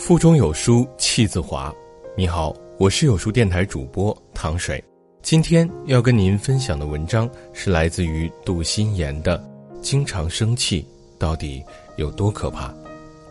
[0.00, 1.72] 腹中有书气自华。
[2.16, 4.82] 你好，我是有书电台主播糖水。
[5.20, 9.38] 今天要跟您分享的文章是来自于杜心言的
[9.82, 10.84] 《经常生气
[11.18, 11.62] 到底
[11.96, 12.68] 有多可怕》。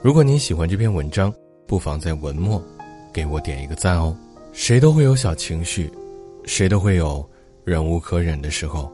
[0.03, 1.33] 如果您喜欢这篇文章，
[1.65, 2.63] 不妨在文末
[3.11, 4.15] 给我点一个赞哦。
[4.53, 5.91] 谁都会有小情绪，
[6.45, 7.27] 谁都会有
[7.65, 8.89] 忍无可忍的时候。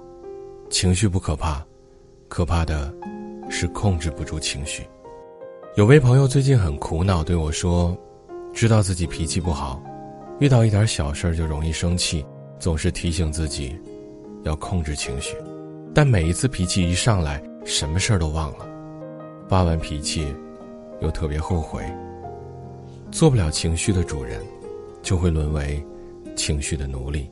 [0.70, 1.64] 情绪不可怕，
[2.30, 2.92] 可怕的
[3.50, 4.82] 是控制不住情绪。
[5.76, 7.94] 有位朋友最近很苦恼，对我说
[8.56, 9.84] ：“知道自己脾气不好，
[10.40, 12.26] 遇到一点小事就容易生气，
[12.58, 13.78] 总是提醒自己
[14.46, 15.36] 要控制情绪，
[15.94, 18.66] 但每一次脾气一上来，什么事儿都忘了，
[19.50, 20.34] 发完脾气
[21.02, 21.84] 又特别后悔。
[23.12, 24.40] 做不了情绪的主人，
[25.02, 25.84] 就会沦为
[26.38, 27.30] 情绪的奴隶。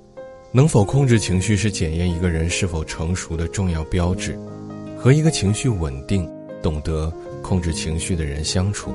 [0.52, 4.38] 能否控制情绪，是检验一个人是否成熟的重要标志。
[4.98, 6.30] 和一个情绪稳定、
[6.62, 7.10] 懂得……”
[7.44, 8.92] 控制情绪的人相处，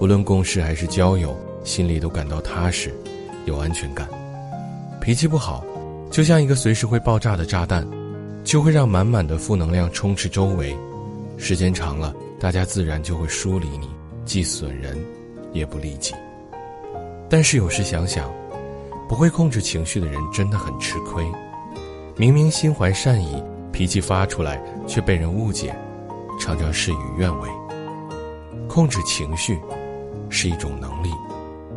[0.00, 2.92] 无论共事还是交友，心里都感到踏实，
[3.44, 4.08] 有安全感。
[5.00, 5.62] 脾气不好，
[6.10, 7.86] 就像一个随时会爆炸的炸弹，
[8.42, 10.74] 就会让满满的负能量充斥周围。
[11.36, 13.88] 时间长了，大家自然就会疏离你，
[14.24, 14.98] 既损人，
[15.52, 16.14] 也不利己。
[17.28, 18.32] 但是有时想想，
[19.08, 21.24] 不会控制情绪的人真的很吃亏。
[22.16, 25.76] 明明心怀善意，脾气发出来却被人误解，
[26.40, 27.48] 常常事与愿违。
[28.74, 29.56] 控制情绪
[30.28, 31.08] 是一种能力，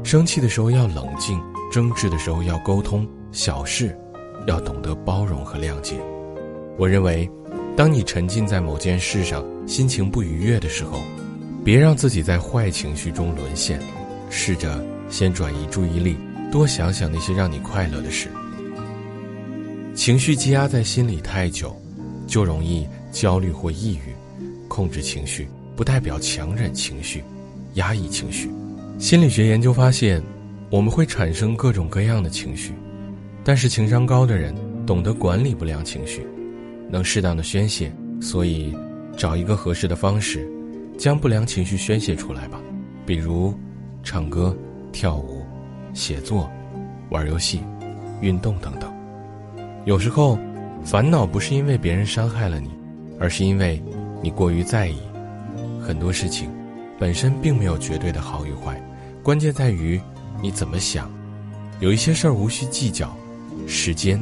[0.04, 1.40] 生气的时候要冷静，
[1.72, 3.96] 争执的时候要沟通，小事
[4.48, 5.96] 要懂得包容和谅解。
[6.76, 7.30] 我认为，
[7.76, 11.00] 当你沉浸在某件事上，心情不愉悦的时候，
[11.64, 13.80] 别让自己在坏情绪中沦陷，
[14.32, 16.18] 试着先转移注意力，
[16.52, 18.28] 多想想那些让你快乐的事。
[19.94, 21.80] 情绪积压在心里太久，
[22.26, 24.16] 就容易焦虑或抑郁。
[24.68, 25.48] 控制情绪。
[25.78, 27.24] 不代表强忍情绪、
[27.76, 28.50] 压抑情绪。
[28.98, 30.20] 心理学研究发现，
[30.72, 32.74] 我们会产生各种各样的情绪，
[33.44, 34.56] 但是情商高的人
[34.88, 36.26] 懂得管理不良情绪，
[36.90, 37.94] 能适当的宣泄。
[38.20, 38.76] 所以，
[39.16, 40.50] 找一个合适的方式，
[40.98, 42.60] 将不良情绪宣泄出来吧。
[43.06, 43.54] 比如，
[44.02, 44.58] 唱歌、
[44.92, 45.46] 跳舞、
[45.94, 46.50] 写作、
[47.12, 47.62] 玩游戏、
[48.20, 48.92] 运动等等。
[49.86, 50.40] 有时候，
[50.84, 52.72] 烦恼不是因为别人伤害了你，
[53.20, 53.80] 而是因为
[54.24, 54.98] 你过于在意。
[55.88, 56.50] 很多事情，
[57.00, 58.78] 本身并没有绝对的好与坏，
[59.24, 59.98] 关键在于
[60.42, 61.10] 你怎么想。
[61.80, 63.16] 有一些事儿无需计较，
[63.66, 64.20] 时间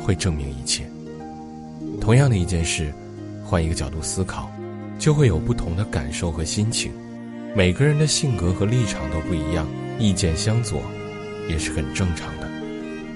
[0.00, 0.88] 会证明一切。
[2.00, 2.94] 同样的一件事，
[3.44, 4.48] 换一个角度思考，
[5.00, 6.92] 就会有不同的感受和心情。
[7.56, 9.66] 每个人的性格和立场都不一样，
[9.98, 10.80] 意见相左
[11.48, 12.48] 也是很正常的。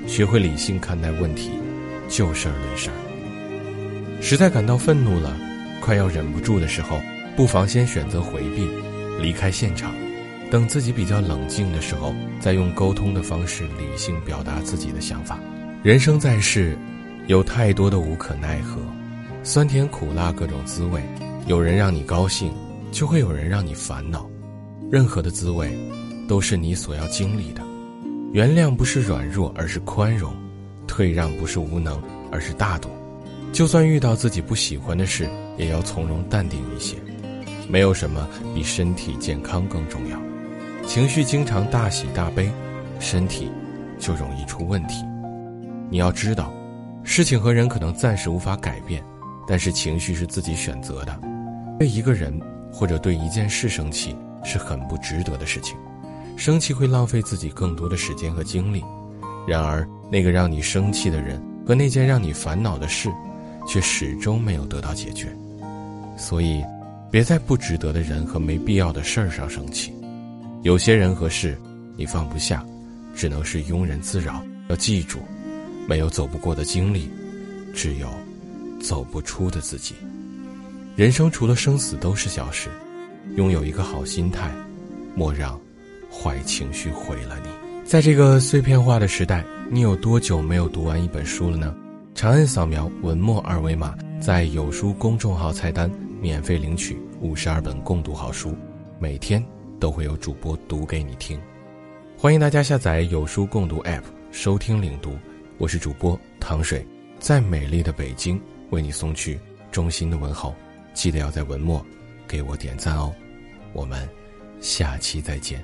[0.09, 1.53] 学会理性看待问题，
[2.09, 2.91] 就事论事。
[4.21, 5.37] 实在感到愤怒了，
[5.81, 6.99] 快要忍不住的时候。
[7.37, 8.69] 不妨先选择回避，
[9.21, 9.93] 离开现场，
[10.53, 15.37] 等自己比较冷静的时候，再用沟通的方式理性表达自己的想法。
[15.83, 16.79] 人生在世，
[17.27, 18.81] 有太多的无可奈何，
[19.43, 21.03] 酸甜苦辣各种滋味，
[21.49, 22.53] 有人让你高兴，
[22.93, 24.31] 就会有人让你烦恼。
[24.89, 25.77] 任何的滋味，
[26.29, 27.61] 都是你所要经历的。
[28.33, 30.33] 原谅不是软弱，而是宽容；
[30.87, 32.01] 退让不是无能，
[32.31, 32.89] 而是大度。
[33.53, 35.29] 就算遇到自己不喜欢的事，
[35.59, 36.97] 也要从容淡定一些。
[37.69, 40.19] 没有什么比身体健康更重要。
[40.87, 42.51] 情绪经常大喜大悲，
[43.01, 43.51] 身体
[43.99, 45.03] 就容易出问题。
[45.89, 46.53] 你要知道，
[47.03, 49.03] 事情和人可能暂时无法改变，
[49.47, 51.19] 但是情绪是自己选择的。
[51.79, 52.39] 对一个人
[52.71, 54.15] 或者对一件事生气
[54.45, 55.77] 是很不值得的事情，
[56.37, 58.85] 生气会浪费自己更多的时间和精力。
[59.49, 63.11] 然而，那个让你生气的人和那件让你烦恼的事，
[63.67, 65.35] 却始终没有得到解决。
[66.15, 66.63] 所以。
[67.15, 69.95] 别在不值得的人和没必要的事儿上生气，
[70.65, 71.57] 有些人和事，
[71.97, 72.67] 你放不下，
[73.15, 74.43] 只能是庸人自扰。
[74.69, 75.21] 要记住，
[75.89, 77.09] 没有走不过的经历，
[77.73, 78.09] 只有
[78.83, 79.95] 走不出的自己。
[80.97, 82.69] 人生除了生死都是小事，
[83.37, 84.51] 拥有一个好心态，
[85.15, 85.57] 莫让
[86.11, 87.49] 坏情绪毁了你。
[87.89, 91.73] 在这个碎片化的时代，你有多久没有读完一本书了呢？
[92.13, 95.89] 长按扫描文末二维码，在有书公众号菜单。
[96.25, 98.57] 免费领取五十二本共读好书，
[98.99, 99.45] 每天
[99.79, 101.39] 都会有主播读给你听。
[102.17, 105.19] 欢迎大家下载有书共读 App 收听领读。
[105.59, 106.83] 我是主播糖水，
[107.19, 108.41] 在美丽的北京
[108.71, 109.39] 为你送去
[109.71, 110.55] 衷心的问候。
[110.95, 111.85] 记得要在文末
[112.27, 113.15] 给我点赞哦。
[113.75, 114.09] 我们
[114.63, 115.63] 下期再见。